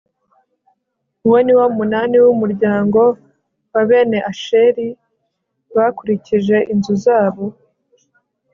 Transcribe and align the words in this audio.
uwo 1.25 1.37
ni 1.45 1.53
wo 1.57 1.65
munani 1.77 2.15
w'umuryango 2.25 3.01
wa 3.73 3.81
bene 3.89 4.17
asheri 4.31 4.87
bakurikije 5.75 6.57
inzu 6.73 6.93
zabo 7.03 7.43